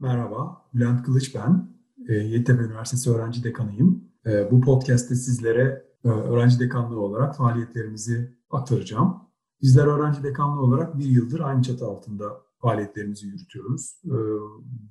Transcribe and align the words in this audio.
Merhaba, 0.00 0.68
Bülent 0.74 1.02
Kılıç 1.02 1.34
ben. 1.34 1.68
E, 2.08 2.14
Yeditepe 2.14 2.62
Üniversitesi 2.62 3.10
öğrenci 3.10 3.44
dekanıyım. 3.44 4.04
E, 4.26 4.50
bu 4.50 4.60
podcast'te 4.60 5.14
sizlere 5.14 5.84
e, 6.04 6.08
öğrenci 6.08 6.60
dekanlığı 6.60 7.00
olarak 7.00 7.36
faaliyetlerimizi 7.36 8.38
aktaracağım. 8.50 9.22
Bizler 9.62 9.86
öğrenci 9.86 10.22
dekanlığı 10.22 10.60
olarak 10.60 10.98
bir 10.98 11.04
yıldır 11.04 11.40
aynı 11.40 11.62
çatı 11.62 11.86
altında 11.86 12.42
faaliyetlerimizi 12.58 13.26
yürütüyoruz. 13.26 14.00
E, 14.04 14.16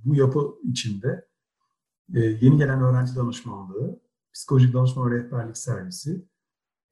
bu 0.06 0.16
yapı 0.16 0.56
içinde 0.64 1.28
e, 2.14 2.20
yeni 2.20 2.58
gelen 2.58 2.82
öğrenci 2.82 3.16
danışmanlığı, 3.16 4.02
psikolojik 4.34 4.74
danışma 4.74 5.12
ve 5.12 5.16
rehberlik 5.16 5.58
servisi, 5.58 6.26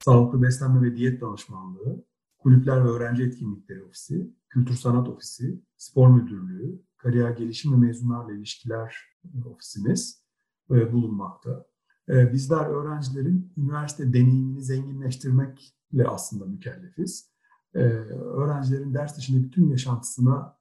sağlıklı 0.04 0.42
beslenme 0.42 0.82
ve 0.82 0.96
diyet 0.96 1.20
danışmanlığı, 1.20 2.04
kulüpler 2.38 2.84
ve 2.84 2.88
öğrenci 2.88 3.22
etkinlikleri 3.22 3.84
ofisi, 3.84 4.34
kültür 4.48 4.74
sanat 4.74 5.08
ofisi, 5.08 5.62
spor 5.76 6.08
müdürlüğü, 6.08 6.82
kariyer 7.04 7.30
gelişim 7.30 7.72
ve 7.72 7.76
mezunlarla 7.76 8.32
ilişkiler 8.32 8.96
ofisimiz 9.44 10.24
e, 10.70 10.92
bulunmakta. 10.92 11.66
E, 12.08 12.32
bizler 12.32 12.66
öğrencilerin 12.66 13.52
üniversite 13.56 14.12
deneyimini 14.12 14.62
zenginleştirmekle 14.62 16.08
aslında 16.08 16.44
mükellefiz. 16.44 17.30
E, 17.74 17.78
öğrencilerin 17.78 18.94
ders 18.94 19.18
dışındaki 19.18 19.50
tüm 19.50 19.70
yaşantısına 19.70 20.56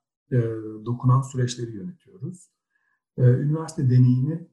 dokunan 0.85 1.21
süreçleri 1.21 1.71
yönetiyoruz. 1.71 2.49
Üniversite 3.17 3.89
deneyimi 3.89 4.47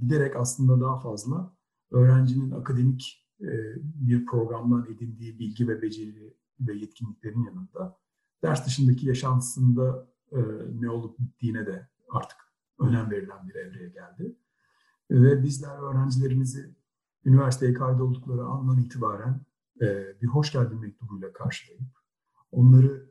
giderek 0.00 0.36
aslında 0.36 0.80
daha 0.80 1.00
fazla 1.00 1.56
öğrencinin 1.90 2.50
akademik 2.50 3.26
bir 3.74 4.26
programdan 4.26 4.86
edindiği 4.86 5.38
bilgi 5.38 5.68
ve 5.68 5.82
beceri 5.82 6.36
ve 6.60 6.74
yetkinliklerin 6.74 7.44
yanında 7.44 7.98
ders 8.42 8.66
dışındaki 8.66 9.06
yaşantısında 9.08 10.08
e, 10.32 10.38
ne 10.80 10.90
olup 10.90 11.18
bittiğine 11.18 11.66
de 11.66 11.88
artık 12.10 12.38
önem 12.80 13.10
verilen 13.10 13.48
bir 13.48 13.54
evreye 13.54 13.88
geldi. 13.88 14.36
Ve 15.10 15.42
bizler 15.42 15.78
öğrencilerimizi 15.78 16.74
üniversiteye 17.24 17.74
kaydoldukları 17.74 18.44
andan 18.44 18.78
itibaren 18.78 19.40
e, 19.80 19.86
bir 20.22 20.26
hoş 20.26 20.52
geldin 20.52 20.80
mektubuyla 20.80 21.32
karşılayıp 21.32 21.96
onları 22.52 23.06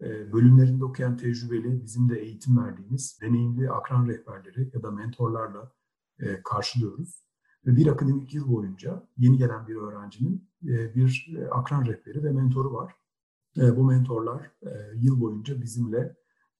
e, 0.00 0.32
bölümlerinde 0.32 0.84
okuyan 0.84 1.16
tecrübeli, 1.16 1.84
bizim 1.84 2.08
de 2.08 2.20
eğitim 2.20 2.58
verdiğimiz 2.58 3.18
deneyimli 3.22 3.70
akran 3.70 4.08
rehberleri 4.08 4.70
ya 4.74 4.82
da 4.82 4.90
mentorlarla 4.90 5.72
e, 6.18 6.42
karşılıyoruz. 6.42 7.26
Ve 7.66 7.76
bir 7.76 7.86
akademik 7.86 8.34
yıl 8.34 8.52
boyunca 8.52 9.08
yeni 9.16 9.38
gelen 9.38 9.66
bir 9.66 9.76
öğrencinin 9.76 10.50
e, 10.62 10.94
bir 10.94 11.36
e, 11.38 11.48
akran 11.48 11.86
rehberi 11.86 12.24
ve 12.24 12.32
mentoru 12.32 12.72
var. 12.72 12.94
E, 13.56 13.76
bu 13.76 13.84
mentorlar 13.84 14.50
e, 14.62 14.70
yıl 14.94 15.20
boyunca 15.20 15.60
bizimle 15.60 16.16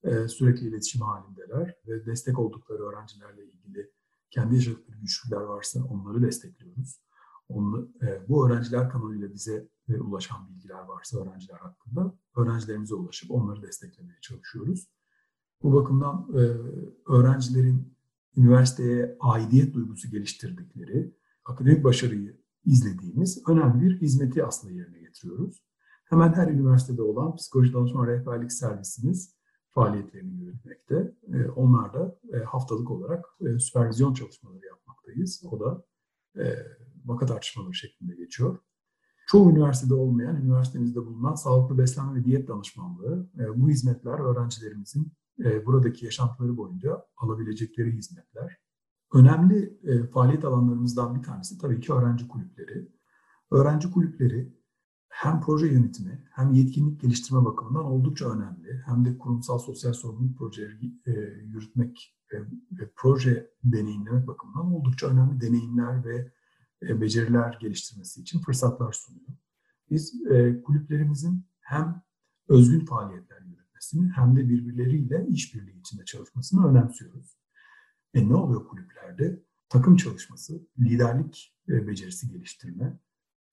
e, 0.07 0.29
sürekli 0.29 0.69
iletişim 0.69 1.01
halindeler 1.03 1.75
ve 1.87 2.07
destek 2.07 2.39
oldukları 2.39 2.83
öğrencilerle 2.83 3.45
ilgili 3.45 3.91
kendi 4.31 4.55
yaşadıkları 4.55 4.99
güçlükler 4.99 5.41
varsa 5.41 5.85
onları 5.85 6.23
destekliyoruz. 6.23 7.01
Onu, 7.49 7.91
e, 8.03 8.29
bu 8.29 8.49
öğrenciler 8.49 8.91
kanalıyla 8.91 9.35
bize 9.35 9.69
e, 9.89 10.01
ulaşan 10.01 10.49
bilgiler 10.49 10.83
varsa 10.83 11.19
öğrenciler 11.19 11.59
hakkında 11.59 12.19
öğrencilerimize 12.37 12.95
ulaşıp 12.95 13.31
onları 13.31 13.63
desteklemeye 13.63 14.19
çalışıyoruz. 14.21 14.89
Bu 15.63 15.73
bakımdan 15.73 16.29
e, 16.35 16.43
öğrencilerin 17.13 17.97
üniversiteye 18.37 19.17
aidiyet 19.21 19.75
duygusu 19.75 20.11
geliştirdikleri, 20.11 21.15
akademik 21.45 21.85
başarıyı 21.85 22.41
izlediğimiz 22.65 23.49
önemli 23.49 23.85
bir 23.85 24.01
hizmeti 24.01 24.45
aslında 24.45 24.73
yerine 24.73 24.99
getiriyoruz. 25.01 25.63
Hemen 26.05 26.33
her 26.33 26.49
üniversitede 26.49 27.03
olan 27.03 27.37
psikoloji 27.37 27.73
danışma 27.73 28.07
rehberlik 28.07 28.53
servisimiz 28.53 29.36
faaliyetlerini 29.77 30.35
yürütmekte. 30.41 31.15
E, 31.33 31.49
onlar 31.49 31.95
da 31.95 32.19
e, 32.33 32.39
haftalık 32.39 32.91
olarak 32.91 33.25
e, 33.41 33.59
süpervizyon 33.59 34.15
çalışmaları 34.15 34.67
yapmaktayız. 34.67 35.43
O 35.51 35.61
da 35.61 35.85
vaka 37.05 37.27
tartışmaları 37.27 37.75
şeklinde 37.75 38.17
geçiyor. 38.17 38.59
Çoğu 39.27 39.51
üniversitede 39.51 39.95
olmayan, 39.95 40.37
üniversitemizde 40.37 41.01
bulunan 41.07 41.35
sağlıklı 41.35 41.79
beslenme 41.79 42.21
ve 42.21 42.25
diyet 42.25 42.49
danışmanlığı, 42.49 43.31
bu 43.57 43.69
hizmetler 43.69 44.19
öğrencilerimizin 44.19 45.13
buradaki 45.67 46.05
yaşantıları 46.05 46.57
boyunca 46.57 47.07
alabilecekleri 47.17 47.93
hizmetler. 47.93 48.57
Önemli 49.15 49.81
faaliyet 50.13 50.45
alanlarımızdan 50.45 51.15
bir 51.15 51.23
tanesi 51.23 51.59
tabii 51.59 51.81
ki 51.81 51.93
öğrenci 51.93 52.29
kulüpleri. 52.29 52.89
Öğrenci 53.51 53.91
kulüpleri 53.91 54.56
hem 55.17 55.41
proje 55.41 55.67
yönetimi 55.67 56.25
hem 56.31 56.53
yetkinlik 56.53 57.01
geliştirme 57.01 57.45
bakımından 57.45 57.85
oldukça 57.85 58.31
önemli. 58.31 58.83
Hem 58.87 59.05
de 59.05 59.19
kurumsal 59.19 59.59
sosyal 59.59 59.93
sorumluluk 59.93 60.39
projeleri 60.39 60.93
e, 61.07 61.11
yürütmek 61.45 62.17
ve, 62.33 62.41
ve 62.73 62.91
proje 62.97 63.51
deneyimlemek 63.65 64.27
bakımından 64.27 64.73
oldukça 64.73 65.07
önemli 65.07 65.41
deneyimler 65.41 66.05
ve 66.05 66.33
e, 66.83 67.01
beceriler 67.01 67.59
geliştirmesi 67.61 68.21
için 68.21 68.41
fırsatlar 68.41 68.93
sunuyor. 68.93 69.29
Biz 69.91 70.27
e, 70.27 70.63
kulüplerimizin 70.63 71.47
hem 71.61 72.03
özgün 72.49 72.85
faaliyetler 72.85 73.41
yürütmesini 73.41 74.11
hem 74.11 74.37
de 74.37 74.49
birbirleriyle 74.49 75.27
işbirliği 75.29 75.81
içinde 75.81 76.05
çalışmasını 76.05 76.67
önemsiyoruz. 76.67 77.39
E 78.15 78.29
ne 78.29 78.35
oluyor 78.35 78.69
kulüplerde? 78.69 79.43
Takım 79.69 79.97
çalışması, 79.97 80.67
liderlik 80.79 81.57
e, 81.69 81.87
becerisi 81.87 82.29
geliştirme, 82.29 82.99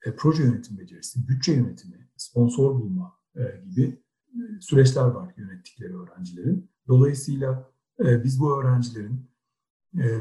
e, 0.03 0.15
proje 0.15 0.43
yönetim 0.43 0.77
becerisi, 0.77 1.27
bütçe 1.27 1.53
yönetimi, 1.53 2.09
sponsor 2.17 2.75
bulma 2.75 3.19
e, 3.35 3.41
gibi 3.69 4.01
e, 4.27 4.61
süreçler 4.61 5.05
var 5.05 5.33
yönettikleri 5.37 5.97
öğrencilerin. 5.97 6.71
Dolayısıyla 6.87 7.73
biz 7.99 8.39
bu 8.39 8.59
öğrencilerin 8.59 9.29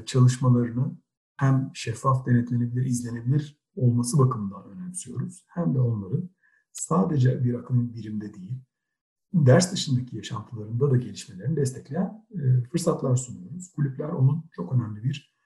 çalışmalarını 0.06 0.96
hem 1.36 1.70
şeffaf, 1.74 2.26
denetlenebilir, 2.26 2.86
izlenebilir 2.86 3.60
olması 3.76 4.18
bakımından 4.18 4.70
önemsiyoruz. 4.70 5.44
Hem 5.48 5.74
de 5.74 5.80
onların 5.80 6.30
sadece 6.72 7.44
bir 7.44 7.54
akademik 7.54 7.94
birimde 7.94 8.34
değil, 8.34 8.60
ders 9.34 9.72
dışındaki 9.72 10.16
yaşantılarında 10.16 10.90
da 10.90 10.96
gelişmelerini 10.96 11.56
destekleyen 11.56 12.26
fırsatlar 12.72 13.16
sunuyoruz. 13.16 13.72
Kulüpler 13.72 14.08
onun 14.08 14.44
çok 14.52 14.72
önemli 14.72 15.04
bir 15.04 15.36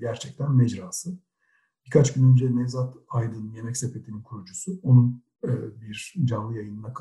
gerçekten 0.00 0.52
mecrası. 0.52 1.18
Birkaç 1.90 2.12
gün 2.12 2.32
önce 2.32 2.56
Nevzat 2.56 2.94
Aydın 3.08 3.52
Yemek 3.52 3.76
Sepeti'nin 3.76 4.22
kurucusu. 4.22 4.80
Onun 4.82 5.22
e, 5.44 5.80
bir 5.80 6.14
canlı 6.24 6.56
yayınına 6.56 6.94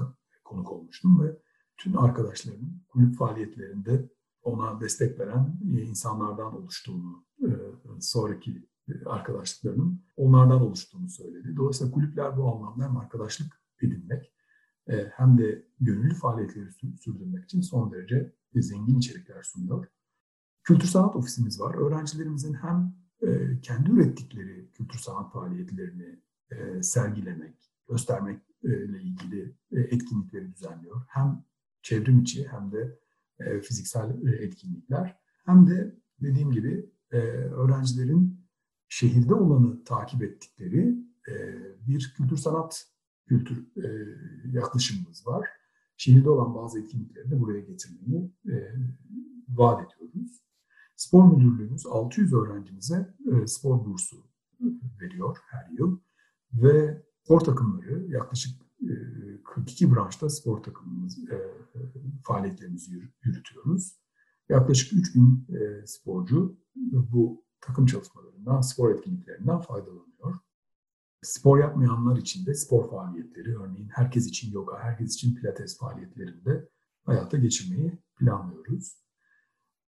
konuk 0.43 0.71
olmuştum 0.71 1.23
ve 1.23 1.37
tüm 1.77 1.97
arkadaşlarının 1.97 2.83
kulüp 2.87 3.17
faaliyetlerinde 3.17 4.09
ona 4.41 4.81
destek 4.81 5.19
veren 5.19 5.59
e, 5.73 5.81
insanlardan 5.81 6.57
oluştuğunu, 6.57 7.25
e, 7.41 7.49
sonraki 7.99 8.67
arkadaşlıklarının 9.05 10.01
onlardan 10.17 10.61
oluştuğunu 10.61 11.09
söyledi. 11.09 11.55
Dolayısıyla 11.55 11.93
kulüpler 11.93 12.37
bu 12.37 12.55
anlamda 12.55 12.83
hem 12.83 12.97
arkadaşlık 12.97 13.61
edinmek 13.81 14.33
hem 15.11 15.37
de 15.37 15.65
gönüllü 15.79 16.15
faaliyetleri 16.15 16.71
sürdürmek 16.99 17.43
için 17.43 17.61
son 17.61 17.91
derece 17.91 18.35
zengin 18.55 18.97
içerikler 18.97 19.43
sunuyor. 19.43 19.87
Kültür 20.63 20.87
Sanat 20.87 21.15
Ofisimiz 21.15 21.59
var. 21.59 21.75
Öğrencilerimizin 21.75 22.53
hem 22.53 22.95
e, 23.21 23.61
kendi 23.61 23.91
ürettikleri 23.91 24.71
kültür 24.71 24.99
sanat 24.99 25.33
faaliyetlerini 25.33 26.19
e, 26.51 26.83
sergilemek, 26.83 27.55
göstermekle 27.89 29.01
ilgili 29.01 29.55
e, 29.71 29.79
etkinlikleri 29.79 30.53
düzenliyor. 30.53 31.01
Hem 31.07 31.45
çevrim 31.81 32.19
içi 32.19 32.47
hem 32.47 32.71
de 32.71 32.99
fiziksel 33.61 34.23
etkinlikler. 34.39 35.19
Hem 35.45 35.67
de 35.67 35.95
dediğim 36.21 36.51
gibi 36.51 36.89
öğrencilerin 37.51 38.45
şehirde 38.87 39.33
olanı 39.33 39.83
takip 39.83 40.23
ettikleri 40.23 40.95
bir 41.87 42.13
kültür 42.17 42.37
sanat 42.37 42.87
kültür 43.27 43.67
yaklaşımımız 44.51 45.27
var. 45.27 45.47
Şehirde 45.97 46.29
olan 46.29 46.55
bazı 46.55 46.79
etkinlikleri 46.79 47.31
de 47.31 47.39
buraya 47.39 47.59
getirmeyi 47.59 48.31
vaat 49.49 49.93
ediyoruz. 49.93 50.41
Spor 50.99 51.23
müdürlüğümüz 51.23 51.85
600 51.85 52.33
öğrencimize 52.33 53.15
e, 53.31 53.47
spor 53.47 53.85
bursu 53.85 54.17
veriyor 55.01 55.37
her 55.49 55.69
yıl 55.69 55.99
ve 56.53 57.03
spor 57.23 57.39
takımları 57.39 58.05
yaklaşık 58.09 58.61
e, 58.81 58.93
42 59.43 59.91
branşta 59.95 60.29
spor 60.29 60.63
takımımız 60.63 61.19
e, 61.19 61.37
faaliyetlerimizi 62.23 62.91
yürütüyoruz. 63.23 63.99
Yaklaşık 64.49 64.93
3000 64.93 65.47
e, 65.49 65.85
sporcu 65.87 66.57
bu 66.91 67.45
takım 67.61 67.85
çalışmalarından, 67.85 68.61
spor 68.61 68.91
etkinliklerinden 68.91 69.59
faydalanıyor. 69.59 70.37
Spor 71.21 71.59
yapmayanlar 71.59 72.17
için 72.17 72.45
de 72.45 72.53
spor 72.53 72.89
faaliyetleri, 72.89 73.57
örneğin 73.57 73.89
herkes 73.89 74.27
için 74.27 74.51
yoga, 74.51 74.79
herkes 74.79 75.13
için 75.13 75.35
pilates 75.35 75.77
faaliyetlerinde 75.77 76.69
hayata 77.05 77.37
geçirmeyi 77.37 77.99
planlıyoruz. 78.17 79.08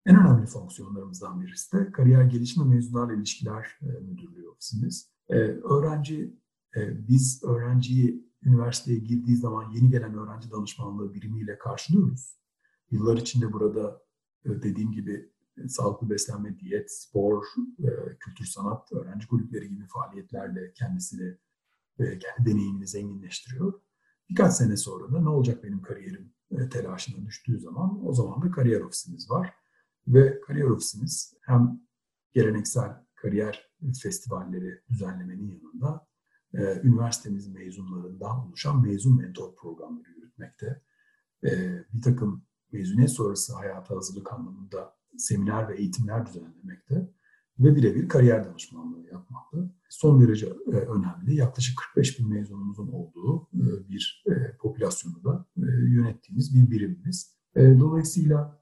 En 0.06 0.16
önemli 0.16 0.46
fonksiyonlarımızdan 0.46 1.40
birisi 1.40 1.76
de 1.76 1.92
kariyer 1.92 2.24
gelişme 2.24 2.64
mezunlarla 2.64 3.14
ilişkiler 3.14 3.78
e, 3.82 3.86
müdürlüğü 3.86 4.48
ofisimiz. 4.48 5.10
E, 5.28 5.36
öğrenci, 5.44 6.36
e, 6.76 7.08
biz 7.08 7.44
öğrenciyi 7.44 8.32
üniversiteye 8.42 8.98
girdiği 8.98 9.36
zaman 9.36 9.70
yeni 9.70 9.90
gelen 9.90 10.14
öğrenci 10.14 10.50
danışmanlığı 10.50 11.14
birimiyle 11.14 11.58
karşılıyoruz. 11.58 12.38
Yıllar 12.90 13.16
içinde 13.16 13.52
burada 13.52 14.02
dediğim 14.44 14.92
gibi 14.92 15.32
sağlıklı 15.68 16.10
beslenme, 16.10 16.58
diyet, 16.58 16.92
spor, 16.92 17.44
kültür 18.20 18.44
sanat, 18.44 18.92
öğrenci 18.92 19.26
kulüpleri 19.26 19.68
gibi 19.68 19.86
faaliyetlerle 19.86 20.72
kendisini, 20.72 21.38
kendi 21.98 22.50
deneyimini 22.50 22.86
zenginleştiriyor. 22.86 23.80
Birkaç 24.30 24.52
sene 24.52 24.76
sonra 24.76 25.12
da 25.12 25.20
ne 25.20 25.28
olacak 25.28 25.64
benim 25.64 25.82
kariyerim 25.82 26.34
telaşına 26.70 27.26
düştüğü 27.26 27.60
zaman 27.60 28.06
o 28.06 28.12
zaman 28.12 28.42
da 28.42 28.50
kariyer 28.50 28.80
ofisimiz 28.80 29.30
var. 29.30 29.54
Ve 30.08 30.40
kariyer 30.40 30.66
ofisimiz 30.66 31.34
hem 31.42 31.80
geleneksel 32.32 33.04
kariyer 33.14 33.70
festivalleri 34.02 34.80
düzenlemenin 34.88 35.50
yanında 35.50 36.06
e, 36.54 36.80
üniversitemiz 36.88 37.48
mezunlarından 37.48 38.46
oluşan 38.46 38.82
mezun 38.82 39.18
mentor 39.18 39.56
programları 39.56 40.10
yürütmekte. 40.16 40.82
E, 41.44 41.50
bir 41.92 42.02
takım 42.02 42.44
mezuniyet 42.72 43.10
sonrası 43.10 43.54
hayata 43.54 43.96
hazırlık 43.96 44.32
anlamında 44.32 44.94
seminer 45.18 45.68
ve 45.68 45.76
eğitimler 45.76 46.26
düzenlemekte 46.26 47.08
ve 47.58 47.76
birebir 47.76 48.08
kariyer 48.08 48.44
danışmanlığı 48.44 49.06
yapmakta. 49.06 49.58
Son 49.90 50.20
derece 50.20 50.46
e, 50.46 50.76
önemli, 50.76 51.34
yaklaşık 51.34 51.78
45 51.78 52.18
bin 52.18 52.28
mezunumuzun 52.28 52.88
olduğu 52.88 53.48
e, 53.54 53.88
bir 53.88 54.24
e, 54.26 54.56
popülasyonu 54.56 55.24
da 55.24 55.46
e, 55.56 55.66
yönettiğimiz 55.88 56.54
bir 56.54 56.70
birimimiz. 56.70 57.36
E, 57.56 57.78
dolayısıyla 57.80 58.61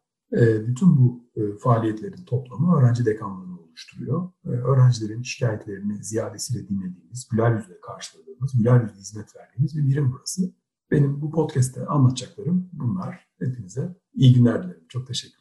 bütün 0.66 0.96
bu 0.96 1.30
e, 1.36 1.56
faaliyetlerin 1.58 2.24
toplamı 2.24 2.76
öğrenci 2.76 3.06
dekanlığını 3.06 3.60
oluşturuyor. 3.80 4.30
Ee, 4.44 4.48
öğrencilerin 4.48 5.22
şikayetlerini 5.22 6.04
ziyadesiyle 6.04 6.68
dinlediğimiz, 6.68 7.28
güler 7.28 7.56
yüzle 7.56 7.80
karşıladığımız, 7.80 8.52
güler 8.58 8.82
yüzle 8.82 8.98
hizmet 8.98 9.36
verdiğimiz 9.36 9.76
bir 9.76 9.88
birim 9.88 10.12
burası. 10.12 10.54
Benim 10.90 11.20
bu 11.20 11.30
podcast'te 11.30 11.86
anlatacaklarım 11.86 12.70
bunlar. 12.72 13.28
Hepinize 13.38 13.96
iyi 14.14 14.34
günler 14.34 14.62
dilerim. 14.62 14.84
Çok 14.88 15.06
teşekkür 15.06 15.39